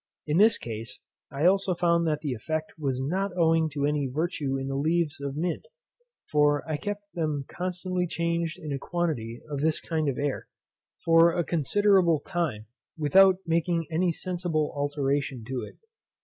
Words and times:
In 0.25 0.37
this 0.39 0.57
case 0.57 0.99
also 1.31 1.73
I 1.73 1.77
found 1.77 2.07
that 2.07 2.21
the 2.21 2.33
effect 2.33 2.71
was 2.75 2.99
not 2.99 3.37
owing 3.37 3.69
to 3.69 3.85
any 3.85 4.07
virtue 4.07 4.57
in 4.57 4.67
the 4.67 4.75
leaves 4.75 5.21
of 5.21 5.35
mint; 5.35 5.67
for 6.25 6.67
I 6.67 6.77
kept 6.77 7.03
them 7.13 7.45
constantly 7.47 8.07
changed 8.07 8.57
in 8.57 8.73
a 8.73 8.79
quantity 8.79 9.43
of 9.47 9.59
this 9.61 9.79
kind 9.79 10.09
of 10.09 10.17
air, 10.17 10.47
for 11.05 11.31
a 11.31 11.43
considerable 11.43 12.19
time, 12.19 12.65
without 12.97 13.35
making 13.45 13.85
any 13.91 14.11
sensible 14.11 14.73
alteration 14.75 15.43
in 15.47 15.63
it. 15.67 15.77